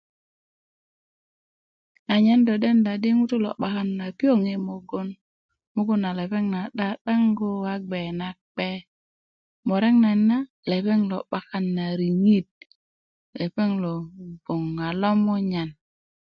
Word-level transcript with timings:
anyen 2.13 2.41
do 2.47 2.53
denda 2.63 2.91
di 3.03 3.09
ŋutu 3.17 3.35
lo 3.45 3.51
'bakan 3.59 3.89
piöŋ 4.17 4.39
i 4.53 4.55
mugun 4.67 5.07
mugun 5.75 5.99
na 6.03 6.11
lepeŋ 6.19 6.45
na 6.53 6.61
'da'dangu 6.77 7.51
a 7.73 7.75
bge 7.89 8.01
nakpe 8.19 8.69
murek 9.67 9.95
nayit 10.03 10.23
na 10.29 10.37
lepeŋ 10.69 10.99
lo 11.11 11.17
'bakan 11.31 11.65
na 11.75 11.85
riŋit 11.99 12.49
lepeŋ 13.39 13.71
lo 13.83 13.93
bgwöŋ 14.41 14.63
a 14.87 14.89
lomuyan 15.01 15.69